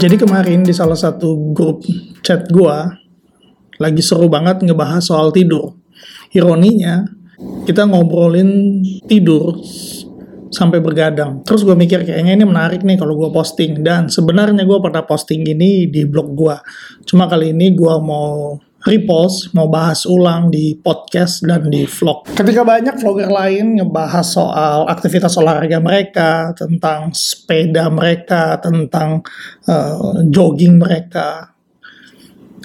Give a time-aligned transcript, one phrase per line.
[0.00, 1.84] Jadi kemarin di salah satu grup
[2.24, 2.88] chat gua
[3.76, 5.76] lagi seru banget ngebahas soal tidur.
[6.32, 7.04] Ironinya,
[7.68, 9.60] kita ngobrolin tidur
[10.48, 11.44] sampai bergadang.
[11.44, 13.84] Terus gue mikir kayaknya ini menarik nih kalau gue posting.
[13.84, 16.56] Dan sebenarnya gue pernah posting ini di blog gue.
[17.04, 22.24] Cuma kali ini gue mau repost, mau bahas ulang di podcast dan di vlog.
[22.32, 29.20] Ketika banyak vlogger lain ngebahas soal aktivitas olahraga mereka, tentang sepeda mereka, tentang
[29.68, 31.52] uh, jogging mereka,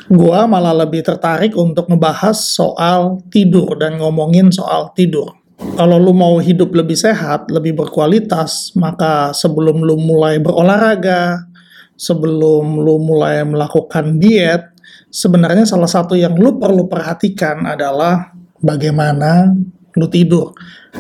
[0.08, 5.36] gua malah lebih tertarik untuk ngebahas soal tidur dan ngomongin soal tidur.
[5.56, 11.48] Kalau lu mau hidup lebih sehat, lebih berkualitas, maka sebelum lu mulai berolahraga,
[11.96, 14.75] sebelum lu mulai melakukan diet,
[15.16, 19.56] sebenarnya salah satu yang lu perlu perhatikan adalah bagaimana
[19.96, 20.52] lu tidur.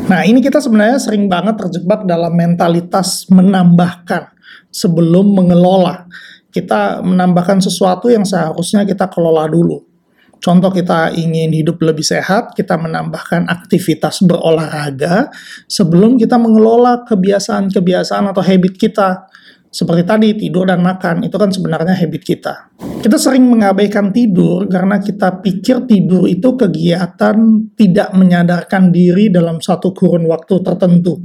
[0.08, 4.32] Nah, ini kita sebenarnya sering banget terjebak dalam mentalitas menambahkan
[4.72, 6.08] sebelum mengelola.
[6.48, 9.84] Kita menambahkan sesuatu yang seharusnya kita kelola dulu.
[10.40, 15.28] Contoh kita ingin hidup lebih sehat, kita menambahkan aktivitas berolahraga
[15.68, 19.28] sebelum kita mengelola kebiasaan-kebiasaan atau habit kita
[19.76, 22.72] seperti tadi tidur dan makan itu kan sebenarnya habit kita.
[22.80, 27.36] Kita sering mengabaikan tidur karena kita pikir tidur itu kegiatan
[27.76, 31.20] tidak menyadarkan diri dalam satu kurun waktu tertentu.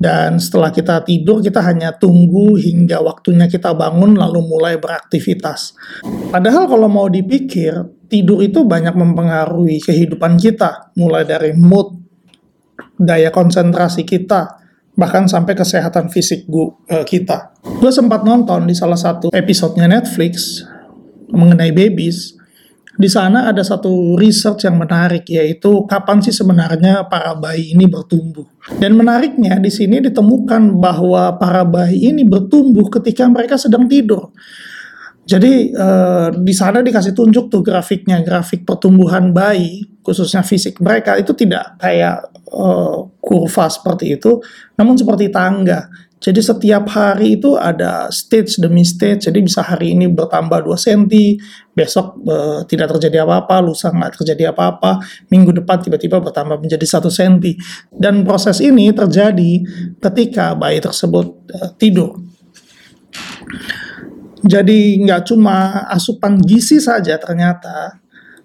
[0.00, 5.76] Dan setelah kita tidur, kita hanya tunggu hingga waktunya kita bangun lalu mulai beraktivitas.
[6.32, 7.76] Padahal kalau mau dipikir,
[8.08, 10.90] tidur itu banyak mempengaruhi kehidupan kita.
[10.96, 12.00] Mulai dari mood,
[12.96, 14.59] daya konsentrasi kita,
[14.98, 17.54] bahkan sampai kesehatan fisik gua, uh, kita.
[17.62, 20.64] Gue sempat nonton di salah satu episodenya Netflix
[21.30, 22.36] mengenai babies.
[23.00, 28.44] Di sana ada satu research yang menarik yaitu kapan sih sebenarnya para bayi ini bertumbuh.
[28.76, 34.36] Dan menariknya di sini ditemukan bahwa para bayi ini bertumbuh ketika mereka sedang tidur.
[35.24, 41.30] Jadi uh, di sana dikasih tunjuk tuh grafiknya, grafik pertumbuhan bayi, khususnya fisik mereka itu
[41.38, 44.42] tidak kayak uh, kurva seperti itu,
[44.76, 45.90] namun seperti tangga.
[46.20, 51.02] Jadi setiap hari itu ada stage demi stage, jadi bisa hari ini bertambah 2 cm,
[51.72, 55.00] besok uh, tidak terjadi apa-apa, lusa nggak terjadi apa-apa,
[55.32, 57.36] minggu depan tiba-tiba bertambah menjadi 1 cm.
[57.88, 59.64] Dan proses ini terjadi
[59.96, 62.20] ketika bayi tersebut uh, tidur.
[64.44, 67.99] Jadi nggak cuma asupan gizi saja ternyata,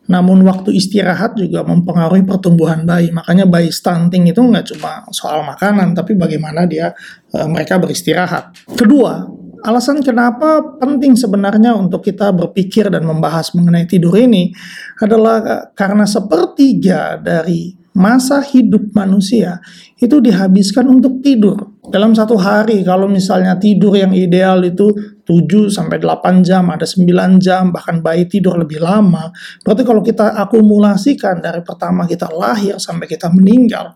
[0.06, 3.10] namun waktu istirahat juga mempengaruhi pertumbuhan bayi.
[3.10, 6.94] Makanya bayi stunting itu nggak cuma soal makanan, tapi bagaimana dia
[7.34, 8.54] e, mereka beristirahat.
[8.78, 9.26] Kedua,
[9.66, 14.54] alasan kenapa penting sebenarnya untuk kita berpikir dan membahas mengenai tidur ini
[15.02, 19.64] adalah karena sepertiga dari masa hidup manusia
[19.98, 21.75] itu dihabiskan untuk tidur.
[21.86, 24.90] Dalam satu hari kalau misalnya tidur yang ideal itu
[25.26, 29.34] 7 sampai 8 jam, ada 9 jam, bahkan bayi tidur lebih lama.
[29.62, 33.94] Berarti kalau kita akumulasikan dari pertama kita lahir sampai kita meninggal,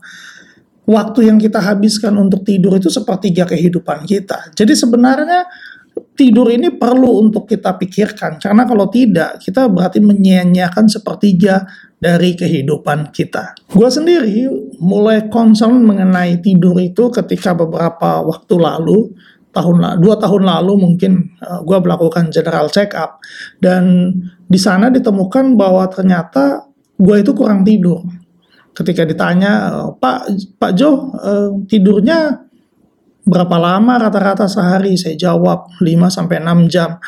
[0.89, 4.49] waktu yang kita habiskan untuk tidur itu sepertiga kehidupan kita.
[4.57, 5.45] Jadi sebenarnya
[6.19, 11.63] tidur ini perlu untuk kita pikirkan karena kalau tidak kita berarti menyia-nyiakan sepertiga
[11.96, 13.56] dari kehidupan kita.
[13.72, 14.52] Gue sendiri
[14.84, 19.16] mulai concern mengenai tidur itu ketika beberapa waktu lalu,
[19.56, 23.24] tahun dua tahun lalu mungkin uh, eh, gue melakukan general check up
[23.63, 24.12] dan
[24.44, 26.68] di sana ditemukan bahwa ternyata
[27.00, 28.03] gue itu kurang tidur.
[28.75, 30.19] Ketika ditanya Pak
[30.59, 32.48] Pak Jo uh, tidurnya
[33.25, 34.96] berapa lama rata-rata sehari?
[34.96, 37.00] Saya jawab 5 sampai 6 jam.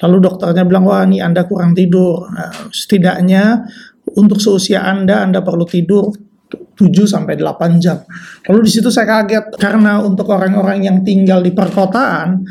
[0.00, 3.68] Lalu dokternya bilang, "Wah, ini Anda kurang tidur." Nah, setidaknya
[4.16, 6.10] untuk seusia Anda Anda perlu tidur
[6.50, 8.00] 7 sampai 8 jam.
[8.48, 12.42] Lalu di situ saya kaget karena untuk orang-orang yang tinggal di perkotaan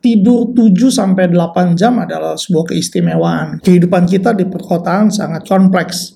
[0.00, 3.62] tidur 7 sampai 8 jam adalah sebuah keistimewaan.
[3.64, 6.13] Kehidupan kita di perkotaan sangat kompleks.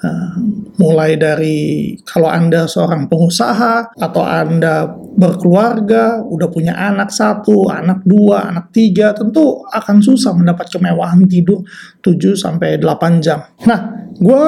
[0.00, 0.32] Uh,
[0.80, 8.48] mulai dari kalau Anda seorang pengusaha atau Anda berkeluarga, udah punya anak satu, anak dua,
[8.48, 11.60] anak tiga, tentu akan susah mendapat kemewahan tidur
[12.00, 13.44] 7 sampai 8 jam.
[13.68, 14.46] Nah, gue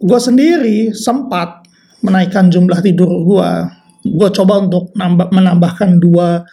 [0.00, 1.68] gue sendiri sempat
[2.00, 3.50] menaikkan jumlah tidur gue
[4.04, 6.44] gue coba untuk nambah menambahkan dua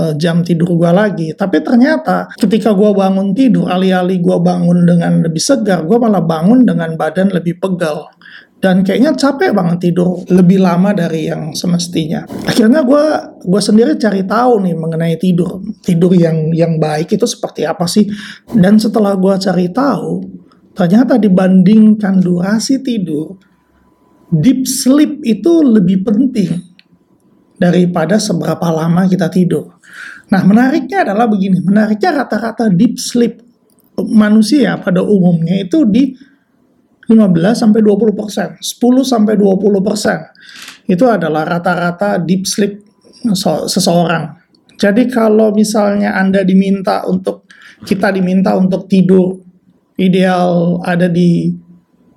[0.00, 5.24] uh, jam tidur gue lagi tapi ternyata ketika gue bangun tidur alih-alih gue bangun dengan
[5.24, 8.08] lebih segar gue malah bangun dengan badan lebih pegal
[8.56, 12.24] dan kayaknya capek banget tidur lebih lama dari yang semestinya.
[12.48, 13.04] Akhirnya gue
[13.44, 18.08] gue sendiri cari tahu nih mengenai tidur tidur yang yang baik itu seperti apa sih.
[18.48, 20.24] Dan setelah gue cari tahu,
[20.76, 23.40] Ternyata dibandingkan durasi tidur,
[24.28, 26.52] deep sleep itu lebih penting
[27.56, 29.75] daripada seberapa lama kita tidur.
[30.26, 33.46] Nah, menariknya adalah begini, menariknya rata-rata deep sleep
[34.10, 36.12] manusia pada umumnya itu di
[37.06, 40.18] 15 sampai 20 persen, 10 sampai 20 persen.
[40.90, 42.82] Itu adalah rata-rata deep sleep
[43.70, 44.34] seseorang.
[44.76, 47.46] Jadi kalau misalnya Anda diminta untuk,
[47.86, 49.38] kita diminta untuk tidur
[49.96, 51.48] ideal ada di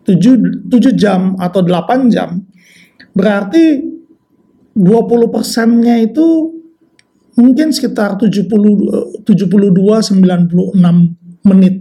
[0.03, 2.41] 7, 7 jam atau 8 jam,
[3.13, 3.85] berarti
[4.73, 6.58] 20 persennya itu
[7.39, 10.75] mungkin sekitar 70, 72, 96
[11.47, 11.75] menit.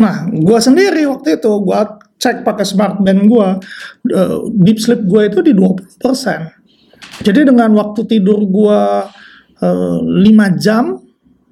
[0.00, 1.80] Nah, gue sendiri waktu itu, gue
[2.16, 3.48] cek pakai smart band gue,
[4.16, 6.00] uh, deep sleep gue itu di 20%.
[7.20, 8.80] Jadi dengan waktu tidur gue
[9.60, 10.96] uh, 5 jam,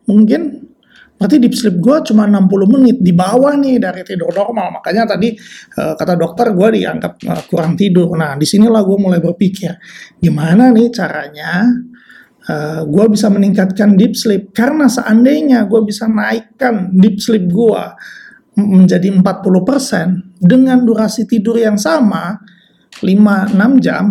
[0.09, 0.69] mungkin
[1.19, 5.35] berarti deep sleep gue cuma 60 menit di bawah nih dari tidur normal makanya tadi
[5.75, 9.75] uh, kata dokter gue dianggap uh, kurang tidur nah di sinilah gue mulai berpikir
[10.23, 11.67] gimana nih caranya
[12.49, 17.85] uh, eh, gue bisa meningkatkan deep sleep karena seandainya gue bisa naikkan deep sleep gue
[18.59, 22.35] menjadi 40% dengan durasi tidur yang sama
[23.05, 24.11] 5-6 jam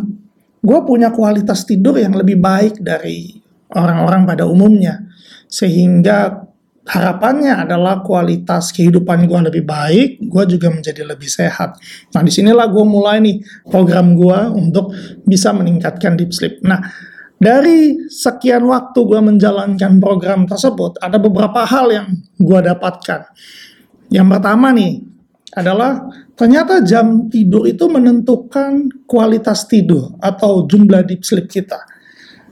[0.64, 3.36] gue punya kualitas tidur yang lebih baik dari
[3.76, 5.04] orang-orang pada umumnya
[5.52, 6.48] sehingga
[6.88, 11.76] harapannya adalah kualitas kehidupan gue lebih baik, gue juga menjadi lebih sehat.
[12.16, 14.96] Nah di sinilah gue mulai nih program gue untuk
[15.28, 16.64] bisa meningkatkan deep sleep.
[16.64, 16.80] Nah
[17.38, 22.08] dari sekian waktu gue menjalankan program tersebut, ada beberapa hal yang
[22.38, 23.30] gue dapatkan.
[24.10, 25.06] Yang pertama nih,
[25.58, 26.06] adalah
[26.38, 31.82] ternyata jam tidur itu menentukan kualitas tidur atau jumlah deep sleep kita.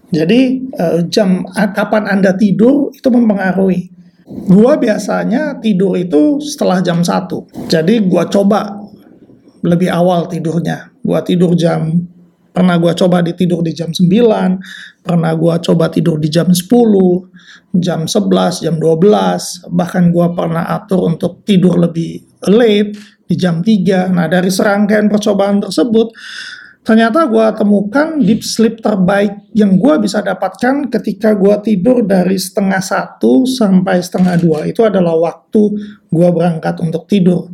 [0.09, 3.93] Jadi eh, jam kapan Anda tidur itu mempengaruhi.
[4.25, 7.69] Gua biasanya tidur itu setelah jam 1.
[7.69, 8.73] Jadi gua coba
[9.61, 10.89] lebih awal tidurnya.
[11.05, 11.93] Gua tidur jam
[12.55, 16.63] Pernah gue coba di tidur di jam 9, pernah gue coba tidur di jam 10,
[17.83, 22.95] jam 11, jam 12, bahkan gue pernah atur untuk tidur lebih late
[23.27, 24.15] di jam 3.
[24.15, 26.15] Nah dari serangkaian percobaan tersebut,
[26.87, 32.79] ternyata gue temukan deep sleep terbaik yang gue bisa dapatkan ketika gue tidur dari setengah
[32.79, 34.63] satu sampai setengah dua.
[34.63, 35.61] Itu adalah waktu
[36.07, 37.51] gue berangkat untuk tidur.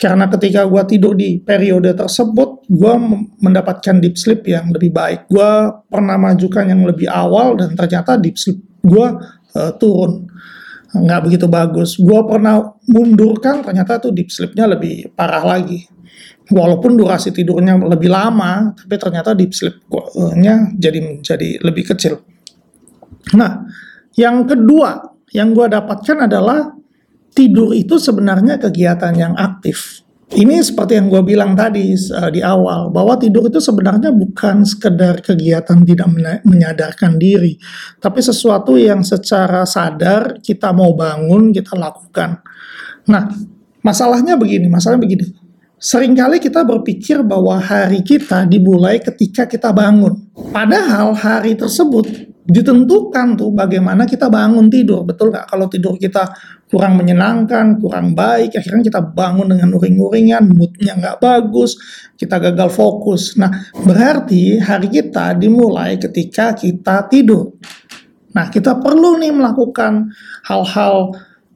[0.00, 2.94] Karena ketika gue tidur di periode tersebut, gue
[3.44, 5.28] mendapatkan deep sleep yang lebih baik.
[5.28, 9.06] Gue pernah majukan yang lebih awal dan ternyata deep sleep gue
[9.60, 10.24] uh, turun.
[10.96, 12.00] Nggak begitu bagus.
[12.00, 15.84] Gue pernah mundurkan, ternyata tuh deep sleepnya lebih parah lagi.
[16.48, 22.24] Walaupun durasi tidurnya lebih lama, tapi ternyata deep sleep-nya jadi menjadi lebih kecil.
[23.36, 23.68] Nah,
[24.16, 26.79] yang kedua yang gue dapatkan adalah
[27.34, 30.02] tidur itu sebenarnya kegiatan yang aktif.
[30.30, 35.18] Ini seperti yang gue bilang tadi uh, di awal, bahwa tidur itu sebenarnya bukan sekedar
[35.26, 36.06] kegiatan tidak
[36.46, 37.58] menyadarkan diri,
[37.98, 42.46] tapi sesuatu yang secara sadar kita mau bangun, kita lakukan.
[43.10, 43.26] Nah,
[43.82, 45.26] masalahnya begini, masalahnya begini.
[45.82, 50.30] Seringkali kita berpikir bahwa hari kita dimulai ketika kita bangun.
[50.54, 55.46] Padahal hari tersebut ditentukan tuh bagaimana kita bangun tidur betul nggak?
[55.48, 56.26] Kalau tidur kita
[56.70, 61.78] kurang menyenangkan kurang baik akhirnya kita bangun dengan uring-uringan moodnya nggak bagus
[62.14, 63.34] kita gagal fokus.
[63.40, 67.56] Nah berarti hari kita dimulai ketika kita tidur.
[68.30, 70.14] Nah kita perlu nih melakukan
[70.46, 71.10] hal-hal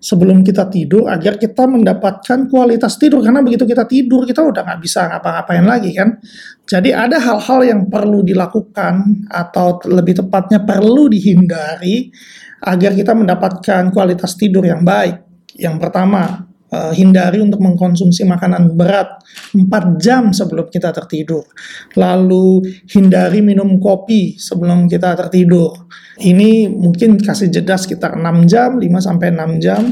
[0.04, 3.24] sebelum kita tidur agar kita mendapatkan kualitas tidur.
[3.24, 6.20] Karena begitu kita tidur kita udah nggak bisa ngapa-ngapain lagi kan?
[6.68, 12.12] Jadi ada hal-hal yang perlu dilakukan atau lebih tepatnya perlu dihindari
[12.60, 15.24] agar kita mendapatkan kualitas tidur yang baik.
[15.56, 19.22] Yang pertama uh, hindari untuk mengkonsumsi makanan berat
[19.54, 21.46] 4 jam sebelum kita tertidur.
[21.94, 25.86] Lalu hindari minum kopi sebelum kita tertidur.
[26.18, 29.82] Ini mungkin kasih jeda sekitar 6 jam, 5 sampai 6 jam.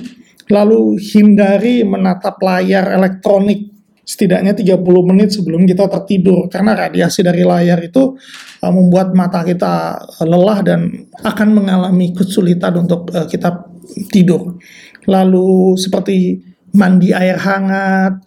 [0.50, 3.70] Lalu hindari menatap layar elektronik
[4.02, 8.18] setidaknya 30 menit sebelum kita tertidur karena radiasi dari layar itu
[8.58, 9.94] uh, membuat mata kita
[10.26, 13.70] lelah dan akan mengalami kesulitan untuk kita
[14.10, 14.58] tidur
[15.06, 18.20] lalu seperti mandi air hangat,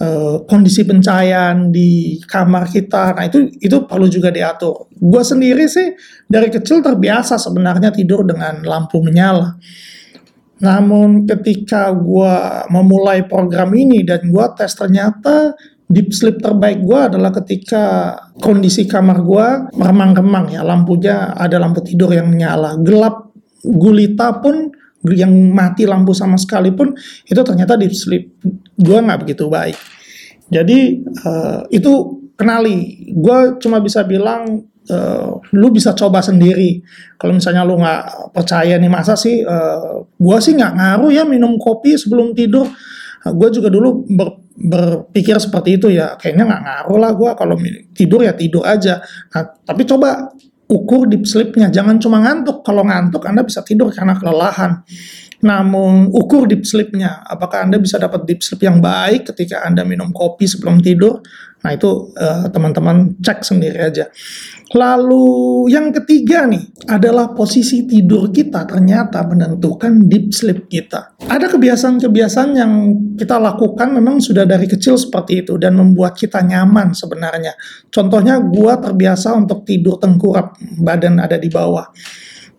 [0.00, 3.14] uh, kondisi pencahayaan di kamar kita.
[3.14, 4.88] Nah, itu itu perlu juga diatur.
[4.96, 5.92] Gue sendiri sih
[6.26, 9.60] dari kecil terbiasa sebenarnya tidur dengan lampu menyala.
[10.60, 12.34] Namun ketika gue
[12.68, 15.56] memulai program ini dan gue tes ternyata
[15.88, 22.14] deep sleep terbaik gue adalah ketika kondisi kamar gue meremang-remang ya lampunya ada lampu tidur
[22.14, 24.70] yang menyala gelap gulita pun
[25.08, 26.92] yang mati lampu sama sekali pun
[27.24, 28.36] itu ternyata deep sleep
[28.76, 29.76] gue nggak begitu baik
[30.50, 30.78] jadi
[31.24, 36.82] uh, itu kenali gue cuma bisa bilang uh, lu bisa coba sendiri.
[37.20, 41.56] Kalau misalnya lu nggak percaya nih masa sih, uh, gua sih nggak ngaruh ya minum
[41.56, 42.66] kopi sebelum tidur.
[43.26, 47.54] Uh, gua juga dulu ber, berpikir seperti itu ya, kayaknya nggak ngaruh lah gua kalau
[47.92, 49.04] tidur ya tidur aja.
[49.36, 50.32] Nah, tapi coba
[50.70, 52.62] ukur deep sleepnya, jangan cuma ngantuk.
[52.62, 54.86] Kalau ngantuk Anda bisa tidur karena kelelahan.
[55.40, 60.12] Namun ukur deep sleepnya, apakah Anda bisa dapat deep sleep yang baik ketika Anda minum
[60.12, 61.24] kopi sebelum tidur?
[61.60, 64.08] Nah itu eh, teman-teman uh, cek sendiri aja.
[64.72, 65.26] Lalu
[65.68, 71.20] yang ketiga nih adalah posisi tidur kita ternyata menentukan deep sleep kita.
[71.20, 72.72] Ada kebiasaan-kebiasaan yang
[73.12, 77.52] kita lakukan memang sudah dari kecil seperti itu dan membuat kita nyaman sebenarnya.
[77.92, 81.92] Contohnya gua terbiasa untuk tidur tengkurap, badan ada di bawah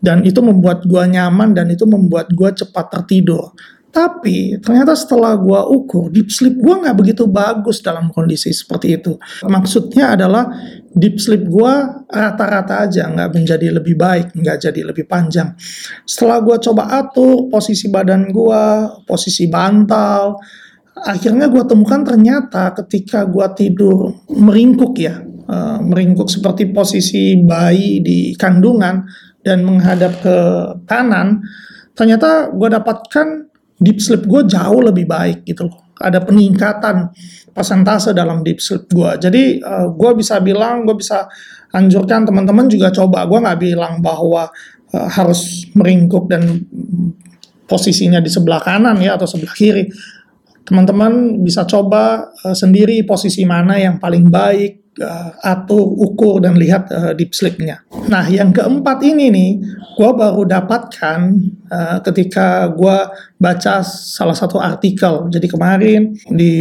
[0.02, 3.54] dan itu membuat gua nyaman dan itu membuat gua cepat tertidur.
[3.92, 9.20] Tapi ternyata setelah gua ukur deep sleep gua nggak begitu bagus dalam kondisi seperti itu.
[9.44, 10.48] Maksudnya adalah
[10.96, 15.52] deep sleep gua rata-rata aja nggak menjadi lebih baik, nggak jadi lebih panjang.
[16.08, 20.40] Setelah gua coba atur posisi badan gua, posisi bantal,
[20.96, 25.20] akhirnya gua temukan ternyata ketika gua tidur meringkuk ya,
[25.52, 29.04] uh, meringkuk seperti posisi bayi di kandungan
[29.42, 30.38] dan menghadap ke
[30.86, 31.42] kanan,
[31.98, 33.28] ternyata gue dapatkan
[33.82, 35.90] deep sleep gue jauh lebih baik gitu loh.
[36.02, 37.14] Ada peningkatan
[37.54, 39.12] persentase dalam deep sleep gue.
[39.22, 41.26] Jadi uh, eh, gue bisa bilang, gue bisa
[41.74, 43.26] anjurkan teman-teman juga coba.
[43.26, 44.50] Gue nggak bilang bahwa
[44.94, 46.42] uh, harus meringkuk dan
[47.70, 49.90] posisinya di sebelah kanan ya atau sebelah kiri.
[50.62, 56.92] Teman-teman bisa coba uh, sendiri posisi mana yang paling baik uh, atau ukur dan lihat
[56.92, 57.86] uh, deep sleepnya.
[58.12, 59.52] Nah, yang keempat ini nih,
[59.96, 61.20] gue baru dapatkan
[61.72, 62.98] uh, ketika gue
[63.40, 65.32] baca salah satu artikel.
[65.32, 66.54] Jadi kemarin di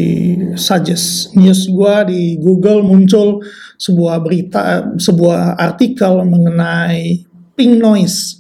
[0.55, 3.43] suggest news gue di Google muncul
[3.81, 7.27] sebuah berita, sebuah artikel mengenai
[7.59, 8.39] pink noise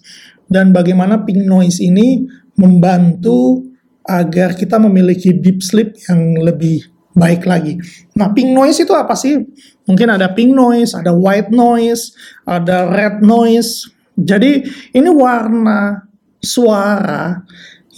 [0.50, 2.26] dan bagaimana pink noise ini
[2.58, 3.70] membantu
[4.02, 6.82] agar kita memiliki deep sleep yang lebih
[7.14, 7.78] baik lagi.
[8.14, 9.42] Nah, pink noise itu apa sih?
[9.86, 12.14] Mungkin ada pink noise, ada white noise,
[12.46, 13.90] ada red noise.
[14.14, 14.62] Jadi
[14.94, 16.06] ini warna
[16.38, 17.42] suara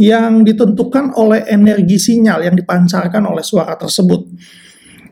[0.00, 4.25] yang ditentukan oleh energi sinyal yang dipancarkan oleh suara tersebut.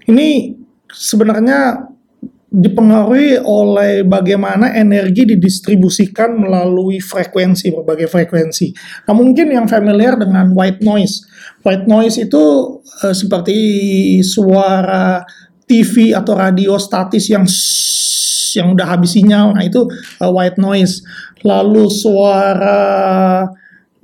[0.08, 0.56] Ini
[0.88, 1.90] sebenarnya
[2.50, 8.74] dipengaruhi oleh bagaimana energi didistribusikan melalui frekuensi berbagai frekuensi.
[9.06, 11.22] Nah mungkin yang familiar dengan white noise.
[11.62, 12.42] White noise itu
[13.06, 13.58] uh, seperti
[14.26, 15.22] suara
[15.70, 17.46] TV atau radio statis yang
[18.58, 19.54] yang udah habis sinyal.
[19.54, 19.86] Nah itu
[20.18, 21.06] uh, white noise.
[21.46, 22.82] Lalu suara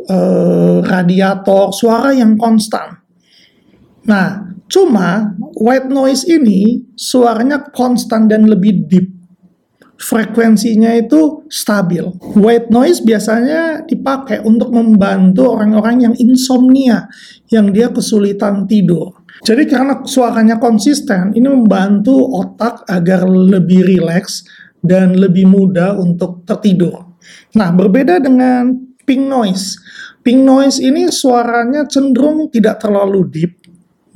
[0.06, 2.94] uh, radiator, suara yang konstan.
[4.06, 9.06] Nah, Cuma white noise ini suaranya konstan dan lebih deep.
[9.96, 12.04] Frekuensinya itu stabil.
[12.36, 17.08] White noise biasanya dipakai untuk membantu orang-orang yang insomnia,
[17.48, 19.24] yang dia kesulitan tidur.
[19.40, 24.44] Jadi karena suaranya konsisten, ini membantu otak agar lebih rileks
[24.84, 27.16] dan lebih mudah untuk tertidur.
[27.56, 28.76] Nah, berbeda dengan
[29.08, 29.80] pink noise.
[30.20, 33.52] Pink noise ini suaranya cenderung tidak terlalu deep,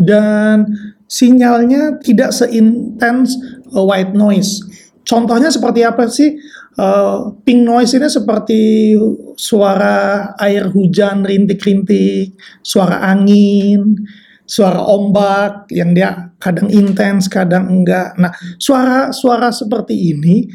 [0.01, 0.65] dan
[1.05, 3.37] sinyalnya tidak seintens
[3.77, 4.65] uh, white noise.
[5.05, 6.41] Contohnya seperti apa sih?
[6.81, 8.95] Uh, pink noise ini seperti
[9.37, 12.33] suara air hujan rintik-rintik,
[12.65, 14.01] suara angin,
[14.49, 18.17] suara ombak yang dia kadang intens, kadang enggak.
[18.17, 20.49] Nah, suara-suara seperti ini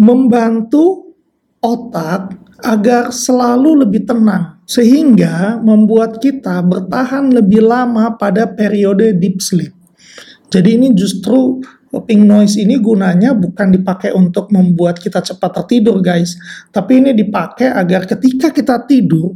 [0.00, 1.14] membantu
[1.60, 9.74] otak agar selalu lebih tenang sehingga membuat kita bertahan lebih lama pada periode deep sleep.
[10.46, 11.58] Jadi ini justru
[11.90, 16.38] pink noise ini gunanya bukan dipakai untuk membuat kita cepat tertidur guys,
[16.70, 19.34] tapi ini dipakai agar ketika kita tidur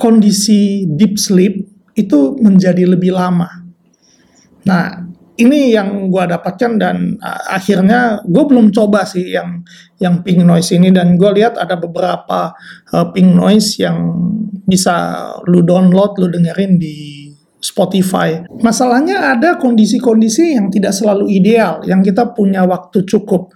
[0.00, 3.68] kondisi deep sleep itu menjadi lebih lama.
[4.64, 9.64] Nah, ini yang gue dapatkan dan uh, akhirnya gue belum coba sih yang
[9.96, 12.52] yang pink noise ini dan gue lihat ada beberapa
[12.92, 14.12] uh, pink noise yang
[14.68, 17.22] bisa lu download lu dengerin di
[17.62, 18.42] Spotify.
[18.58, 23.54] Masalahnya ada kondisi-kondisi yang tidak selalu ideal, yang kita punya waktu cukup.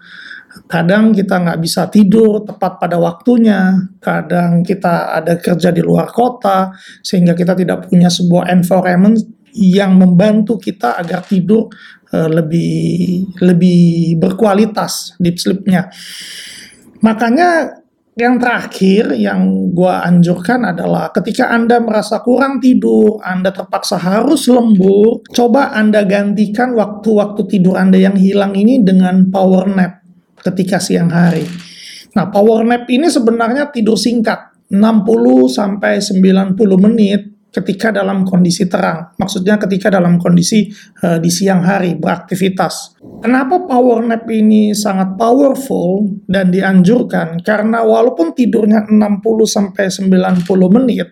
[0.70, 6.72] Kadang kita nggak bisa tidur tepat pada waktunya, kadang kita ada kerja di luar kota,
[7.02, 9.20] sehingga kita tidak punya sebuah environment
[9.56, 11.72] yang membantu kita agar tidur
[12.12, 15.88] uh, lebih lebih berkualitas deep sleepnya.
[17.00, 17.80] Makanya
[18.16, 25.20] yang terakhir yang gue anjurkan adalah ketika Anda merasa kurang tidur, Anda terpaksa harus lembur,
[25.36, 30.04] coba Anda gantikan waktu-waktu tidur Anda yang hilang ini dengan power nap.
[30.36, 31.42] ketika siang hari.
[32.14, 39.16] Nah, power nap ini sebenarnya tidur singkat, 60 sampai 90 menit ketika dalam kondisi terang.
[39.16, 40.68] Maksudnya ketika dalam kondisi
[41.00, 43.00] uh, di siang hari beraktivitas.
[43.24, 47.40] Kenapa power nap ini sangat powerful dan dianjurkan?
[47.40, 51.08] Karena walaupun tidurnya 60 sampai 90 menit,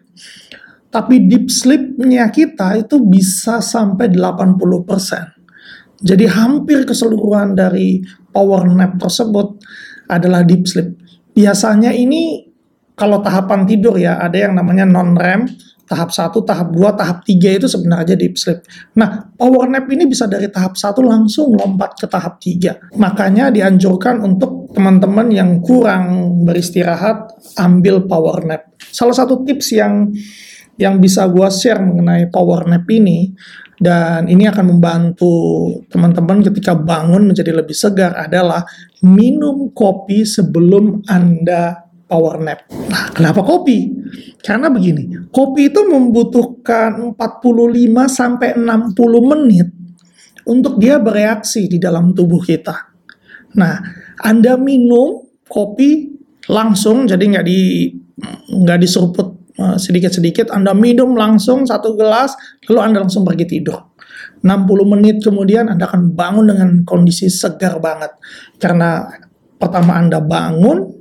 [0.92, 6.04] tapi deep sleep-nya kita itu bisa sampai 80%.
[6.04, 9.64] Jadi hampir keseluruhan dari power nap tersebut
[10.12, 10.92] adalah deep sleep.
[11.32, 12.43] Biasanya ini
[12.94, 15.50] kalau tahapan tidur ya, ada yang namanya non-REM,
[15.84, 18.64] tahap 1, tahap 2, tahap 3 itu sebenarnya deep sleep.
[18.96, 22.96] Nah, power nap ini bisa dari tahap 1 langsung lompat ke tahap 3.
[22.96, 28.62] Makanya dianjurkan untuk teman-teman yang kurang beristirahat, ambil power nap.
[28.80, 30.10] Salah satu tips yang
[30.74, 33.30] yang bisa gue share mengenai power nap ini
[33.78, 35.30] dan ini akan membantu
[35.86, 38.66] teman-teman ketika bangun menjadi lebih segar adalah
[39.06, 41.83] minum kopi sebelum Anda
[42.14, 42.71] power nap.
[42.71, 43.90] Nah, kenapa kopi?
[44.38, 48.94] Karena begini, kopi itu membutuhkan 45 sampai 60
[49.35, 49.68] menit
[50.47, 52.94] untuk dia bereaksi di dalam tubuh kita.
[53.59, 53.83] Nah,
[54.23, 56.14] Anda minum kopi
[56.47, 57.90] langsung jadi nggak di
[58.62, 62.35] nggak diseruput Eh, sedikit-sedikit Anda minum langsung satu gelas,
[62.66, 63.94] lalu Anda langsung pergi tidur.
[64.42, 68.18] 60 menit kemudian Anda akan bangun dengan kondisi segar banget.
[68.59, 69.06] Karena
[69.54, 70.93] pertama Anda bangun,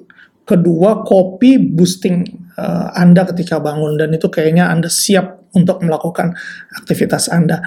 [0.43, 2.23] kedua kopi boosting
[2.59, 6.35] uh, Anda ketika bangun dan itu kayaknya Anda siap untuk melakukan
[6.75, 7.63] aktivitas Anda.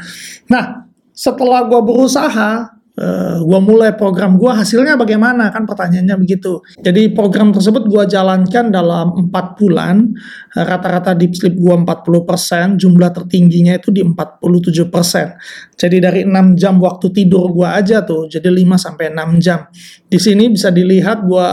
[0.53, 0.85] Nah,
[1.17, 5.53] setelah gue berusaha uh, eh, gue mulai program gue hasilnya bagaimana?
[5.53, 6.61] Kan pertanyaannya begitu.
[6.81, 10.13] Jadi program tersebut gue jalankan dalam empat bulan.
[10.57, 17.13] Rata-rata deep sleep gue 40% jumlah tertingginya itu di 47% jadi dari 6 jam waktu
[17.13, 19.69] tidur gue aja tuh jadi 5 sampai 6 jam.
[20.09, 21.49] Di sini bisa dilihat gue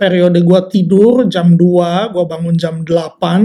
[0.00, 3.44] periode gue tidur jam 2 gue bangun jam 8 uh,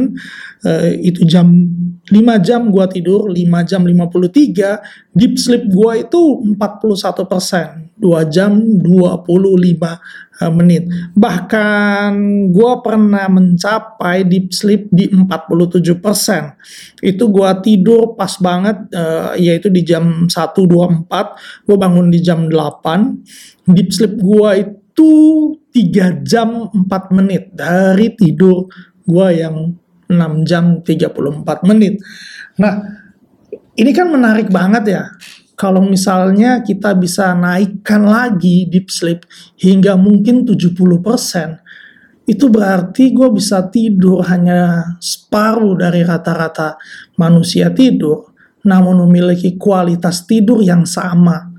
[0.71, 2.15] eh, itu jam 5
[2.47, 6.21] jam gue tidur 5 jam 53 deep sleep gue itu
[6.55, 10.83] 41 persen 2 jam 25 eh, menit.
[11.13, 12.11] Bahkan
[12.49, 16.55] gue pernah mencapai deep sleep di 47 persen.
[17.03, 21.05] Itu gue tidur pas banget uh, yaitu di jam 1.24
[21.67, 25.11] gue bangun di jam 8 deep sleep gue itu
[25.75, 28.65] 3 jam 4 menit dari tidur
[29.05, 29.77] gue yang
[30.11, 32.01] 6 jam 34 menit.
[32.59, 33.00] Nah,
[33.75, 35.03] ini kan menarik banget ya.
[35.55, 39.29] Kalau misalnya kita bisa naikkan lagi deep sleep
[39.61, 41.61] hingga mungkin 70%,
[42.25, 46.81] itu berarti gue bisa tidur hanya separuh dari rata-rata
[47.21, 48.33] manusia tidur,
[48.65, 51.51] namun memiliki kualitas tidur yang sama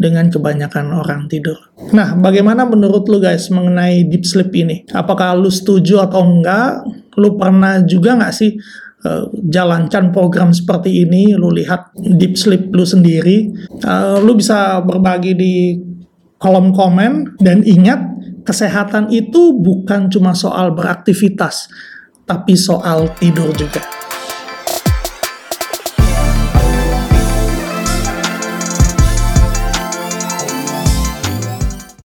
[0.00, 1.58] dengan kebanyakan orang tidur.
[1.92, 4.88] Nah, bagaimana menurut lu guys mengenai deep sleep ini?
[4.94, 6.86] Apakah lu setuju atau enggak?
[7.20, 8.56] Lu pernah juga nggak sih
[9.04, 11.36] uh, jalankan program seperti ini?
[11.36, 13.50] Lu lihat deep sleep lu sendiri?
[13.84, 15.54] Uh, lu bisa berbagi di
[16.40, 18.00] kolom komen dan ingat
[18.48, 21.68] kesehatan itu bukan cuma soal beraktivitas,
[22.24, 23.99] tapi soal tidur juga.